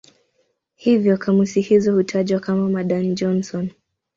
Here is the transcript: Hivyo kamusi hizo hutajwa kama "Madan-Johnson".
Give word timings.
Hivyo 0.75 1.17
kamusi 1.17 1.61
hizo 1.61 1.95
hutajwa 1.95 2.39
kama 2.39 2.69
"Madan-Johnson". 2.69 3.69